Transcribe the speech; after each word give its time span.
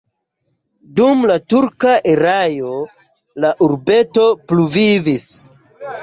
Dum 0.99 1.19
la 1.31 1.33
turka 1.53 1.91
erao 2.11 2.71
la 3.45 3.51
urbeto 3.67 4.25
pluvivis. 4.53 5.27